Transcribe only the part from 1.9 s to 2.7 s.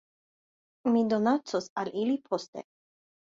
ili poste